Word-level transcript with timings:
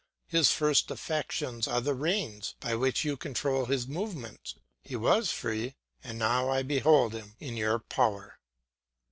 His 0.25 0.49
first 0.49 0.89
affections 0.89 1.67
are 1.67 1.79
the 1.79 1.93
reins 1.93 2.55
by 2.59 2.73
which 2.73 3.05
you 3.05 3.15
control 3.15 3.65
his 3.65 3.87
movements; 3.87 4.55
he 4.81 4.95
was 4.95 5.29
free, 5.31 5.75
and 6.03 6.17
now 6.17 6.49
I 6.49 6.63
behold 6.63 7.13
him 7.13 7.35
in 7.39 7.55
your 7.55 7.77
power. 7.77 8.39